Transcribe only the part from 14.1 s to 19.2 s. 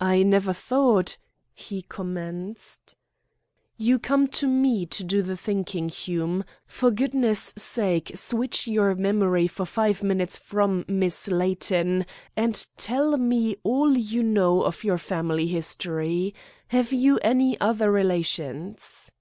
know of your family history. Have you any other relations?"